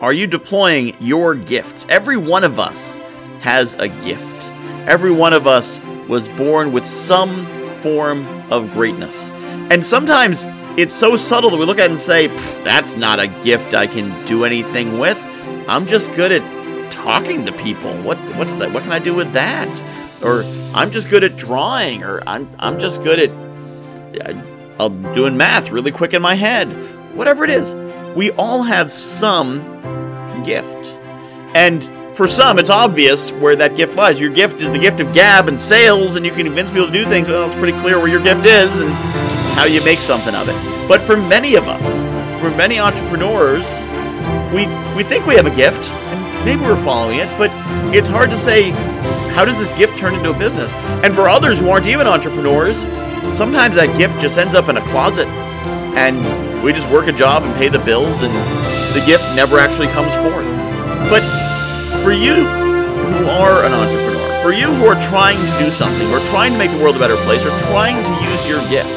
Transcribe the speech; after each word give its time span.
Are 0.00 0.12
you 0.12 0.28
deploying 0.28 0.96
your 1.00 1.34
gifts? 1.34 1.84
Every 1.88 2.16
one 2.16 2.44
of 2.44 2.60
us 2.60 2.98
has 3.40 3.74
a 3.74 3.88
gift. 3.88 4.44
Every 4.86 5.10
one 5.10 5.32
of 5.32 5.48
us 5.48 5.80
was 6.06 6.28
born 6.28 6.72
with 6.72 6.86
some 6.86 7.46
form 7.82 8.24
of 8.52 8.72
greatness. 8.74 9.28
And 9.70 9.84
sometimes 9.84 10.44
it's 10.78 10.94
so 10.94 11.16
subtle 11.16 11.50
that 11.50 11.56
we 11.56 11.64
look 11.64 11.80
at 11.80 11.86
it 11.86 11.90
and 11.90 12.00
say, 12.00 12.28
that's 12.62 12.94
not 12.94 13.18
a 13.18 13.26
gift 13.42 13.74
I 13.74 13.88
can 13.88 14.24
do 14.24 14.44
anything 14.44 15.00
with. 15.00 15.18
I'm 15.66 15.84
just 15.84 16.12
good 16.12 16.30
at 16.30 16.92
talking 16.92 17.44
to 17.46 17.52
people. 17.52 17.92
What 18.02 18.18
what's 18.36 18.54
that? 18.56 18.72
What 18.72 18.84
can 18.84 18.92
I 18.92 19.00
do 19.00 19.14
with 19.14 19.32
that? 19.32 19.68
Or 20.22 20.44
I'm 20.74 20.92
just 20.92 21.10
good 21.10 21.24
at 21.24 21.36
drawing 21.36 22.04
or 22.04 22.22
I'm 22.24 22.48
I'm 22.60 22.78
just 22.78 23.02
good 23.02 23.18
at 23.18 24.30
uh, 24.78 24.88
doing 25.12 25.36
math 25.36 25.70
really 25.70 25.90
quick 25.90 26.14
in 26.14 26.22
my 26.22 26.36
head. 26.36 26.68
Whatever 27.16 27.42
it 27.42 27.50
is. 27.50 27.74
We 28.18 28.32
all 28.32 28.64
have 28.64 28.90
some 28.90 29.62
gift. 30.42 30.98
And 31.54 31.84
for 32.16 32.26
some, 32.26 32.58
it's 32.58 32.68
obvious 32.68 33.30
where 33.30 33.54
that 33.54 33.76
gift 33.76 33.94
lies. 33.94 34.18
Your 34.18 34.30
gift 34.30 34.60
is 34.60 34.72
the 34.72 34.78
gift 34.80 34.98
of 34.98 35.14
gab 35.14 35.46
and 35.46 35.60
sales, 35.60 36.16
and 36.16 36.26
you 36.26 36.32
can 36.32 36.44
convince 36.44 36.68
people 36.68 36.88
to 36.88 36.92
do 36.92 37.04
things. 37.04 37.28
Well, 37.28 37.48
it's 37.48 37.54
pretty 37.54 37.78
clear 37.78 37.96
where 38.00 38.08
your 38.08 38.20
gift 38.20 38.44
is 38.44 38.80
and 38.80 38.90
how 39.54 39.66
you 39.66 39.84
make 39.84 40.00
something 40.00 40.34
of 40.34 40.48
it. 40.48 40.88
But 40.88 41.00
for 41.00 41.16
many 41.16 41.54
of 41.54 41.68
us, 41.68 42.40
for 42.40 42.50
many 42.56 42.80
entrepreneurs, 42.80 43.62
we 44.52 44.66
we 44.96 45.04
think 45.04 45.24
we 45.24 45.36
have 45.36 45.46
a 45.46 45.54
gift, 45.54 45.88
and 45.88 46.44
maybe 46.44 46.62
we're 46.62 46.82
following 46.82 47.20
it, 47.20 47.28
but 47.38 47.52
it's 47.94 48.08
hard 48.08 48.30
to 48.30 48.36
say 48.36 48.70
how 49.30 49.44
does 49.44 49.56
this 49.58 49.70
gift 49.78 49.96
turn 49.96 50.14
into 50.14 50.30
a 50.30 50.38
business. 50.40 50.74
And 51.04 51.14
for 51.14 51.28
others 51.28 51.60
who 51.60 51.68
aren't 51.68 51.86
even 51.86 52.08
entrepreneurs, 52.08 52.78
sometimes 53.38 53.76
that 53.76 53.96
gift 53.96 54.18
just 54.18 54.38
ends 54.38 54.56
up 54.56 54.68
in 54.68 54.76
a 54.76 54.82
closet, 54.90 55.28
and 55.96 56.47
we 56.62 56.72
just 56.72 56.90
work 56.92 57.06
a 57.06 57.12
job 57.12 57.44
and 57.44 57.54
pay 57.56 57.68
the 57.68 57.78
bills, 57.80 58.22
and 58.22 58.32
the 58.94 59.04
gift 59.06 59.24
never 59.34 59.58
actually 59.58 59.88
comes 59.88 60.12
forth. 60.16 60.46
But 61.08 61.22
for 62.02 62.12
you 62.12 62.44
who 62.44 63.26
are 63.26 63.64
an 63.64 63.72
entrepreneur, 63.72 64.42
for 64.42 64.52
you 64.52 64.66
who 64.66 64.86
are 64.86 65.00
trying 65.08 65.38
to 65.38 65.64
do 65.64 65.70
something, 65.70 66.06
or 66.12 66.20
trying 66.30 66.52
to 66.52 66.58
make 66.58 66.70
the 66.70 66.78
world 66.78 66.96
a 66.96 66.98
better 66.98 67.16
place, 67.24 67.44
or 67.44 67.50
trying 67.70 67.96
to 67.96 68.30
use 68.30 68.48
your 68.48 68.60
gift, 68.68 68.90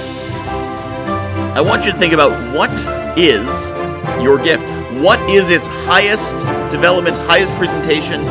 I 1.56 1.62
want 1.62 1.86
you 1.86 1.92
to 1.92 1.98
think 1.98 2.14
about 2.14 2.32
what 2.56 2.72
is 3.18 3.46
your 4.24 4.38
gift? 4.42 4.64
What 5.02 5.20
is 5.30 5.50
its 5.50 5.68
highest 5.68 6.36
development, 6.72 7.18
highest 7.20 7.54
presentation 7.54 8.22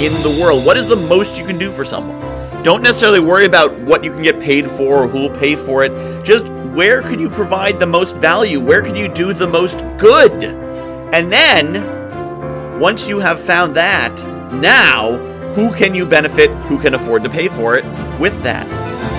in 0.00 0.12
the 0.22 0.38
world? 0.40 0.64
What 0.64 0.76
is 0.76 0.86
the 0.86 0.96
most 0.96 1.38
you 1.38 1.44
can 1.44 1.58
do 1.58 1.70
for 1.72 1.84
someone? 1.84 2.20
Don't 2.62 2.82
necessarily 2.82 3.20
worry 3.20 3.44
about 3.44 3.78
what 3.80 4.02
you 4.04 4.12
can 4.12 4.22
get 4.22 4.40
paid 4.40 4.68
for 4.72 5.04
or 5.04 5.08
who 5.08 5.20
will 5.20 5.38
pay 5.38 5.56
for 5.56 5.84
it. 5.84 6.24
Just 6.24 6.46
where 6.74 7.00
could 7.02 7.20
you 7.20 7.30
provide 7.30 7.80
the 7.80 7.86
most 7.86 8.16
value? 8.16 8.60
Where 8.60 8.82
can 8.82 8.96
you 8.96 9.08
do 9.08 9.32
the 9.32 9.46
most 9.46 9.78
good? 9.98 10.44
And 10.44 11.32
then, 11.32 12.80
once 12.80 13.08
you 13.08 13.18
have 13.18 13.40
found 13.40 13.74
that, 13.76 14.14
now 14.52 15.16
who 15.54 15.72
can 15.72 15.94
you 15.94 16.04
benefit? 16.04 16.50
Who 16.68 16.78
can 16.78 16.94
afford 16.94 17.22
to 17.24 17.30
pay 17.30 17.48
for 17.48 17.76
it 17.76 17.84
with 18.20 18.42
that? 18.42 18.66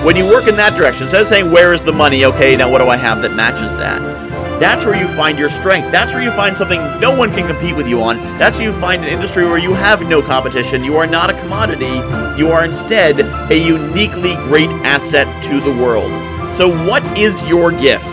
When 0.05 0.15
you 0.15 0.25
work 0.25 0.47
in 0.47 0.55
that 0.57 0.77
direction, 0.77 1.03
instead 1.03 1.21
of 1.21 1.27
saying, 1.27 1.51
Where 1.51 1.73
is 1.73 1.81
the 1.81 1.91
money? 1.91 2.25
Okay, 2.25 2.55
now 2.55 2.69
what 2.69 2.79
do 2.79 2.89
I 2.89 2.97
have 2.97 3.23
that 3.23 3.33
matches 3.33 3.71
that? 3.79 4.26
That's 4.59 4.85
where 4.85 4.99
you 4.99 5.07
find 5.09 5.37
your 5.37 5.49
strength. 5.49 5.91
That's 5.91 6.13
where 6.13 6.23
you 6.23 6.31
find 6.31 6.57
something 6.57 6.79
no 6.99 7.15
one 7.15 7.31
can 7.31 7.47
compete 7.47 7.75
with 7.75 7.87
you 7.87 8.01
on. 8.01 8.17
That's 8.39 8.57
where 8.57 8.65
you 8.65 8.73
find 8.73 9.03
an 9.03 9.09
industry 9.09 9.45
where 9.45 9.59
you 9.59 9.73
have 9.73 10.07
no 10.07 10.21
competition. 10.21 10.83
You 10.83 10.97
are 10.97 11.05
not 11.05 11.29
a 11.29 11.39
commodity. 11.39 11.95
You 12.39 12.49
are 12.49 12.65
instead 12.65 13.19
a 13.51 13.55
uniquely 13.55 14.33
great 14.47 14.71
asset 14.83 15.27
to 15.45 15.59
the 15.59 15.71
world. 15.71 16.11
So, 16.55 16.69
what 16.87 17.03
is 17.17 17.41
your 17.47 17.71
gift? 17.71 18.05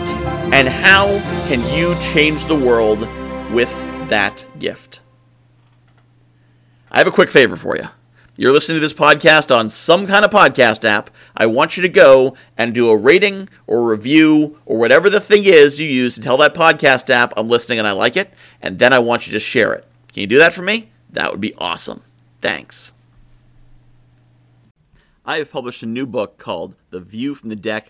And 0.53 0.67
how 0.67 1.07
can 1.47 1.61
you 1.75 1.95
change 2.13 2.45
the 2.45 2.55
world 2.55 2.99
with 3.51 3.71
that 4.09 4.45
gift? 4.59 5.01
I 6.91 6.99
have 6.99 7.07
a 7.07 7.11
quick 7.11 7.31
favor 7.31 7.55
for 7.55 7.75
you. 7.75 7.87
You're 8.37 8.51
listening 8.51 8.75
to 8.75 8.81
this 8.81 8.91
podcast 8.91 9.55
on 9.55 9.69
some 9.69 10.05
kind 10.05 10.25
of 10.25 10.31
podcast 10.31 10.83
app. 10.83 11.09
I 11.37 11.45
want 11.45 11.77
you 11.77 11.83
to 11.83 11.89
go 11.89 12.35
and 12.57 12.73
do 12.73 12.89
a 12.89 12.97
rating 12.97 13.47
or 13.65 13.87
review 13.87 14.59
or 14.65 14.77
whatever 14.77 15.09
the 15.09 15.21
thing 15.21 15.45
is 15.45 15.79
you 15.79 15.87
use 15.87 16.15
to 16.15 16.21
tell 16.21 16.35
that 16.37 16.53
podcast 16.53 17.09
app 17.09 17.31
I'm 17.37 17.47
listening 17.47 17.79
and 17.79 17.87
I 17.87 17.93
like 17.93 18.17
it, 18.17 18.33
and 18.61 18.77
then 18.77 18.91
I 18.91 18.99
want 18.99 19.25
you 19.25 19.31
to 19.31 19.39
share 19.39 19.73
it. 19.73 19.87
Can 20.11 20.19
you 20.19 20.27
do 20.27 20.37
that 20.39 20.51
for 20.51 20.63
me? 20.63 20.89
That 21.11 21.31
would 21.31 21.39
be 21.39 21.55
awesome. 21.55 22.01
Thanks. 22.41 22.93
I 25.25 25.37
have 25.37 25.49
published 25.49 25.81
a 25.81 25.87
new 25.87 26.05
book 26.05 26.37
called 26.37 26.75
The 26.89 26.99
View 26.99 27.35
from 27.35 27.47
the 27.47 27.55
Deck 27.55 27.89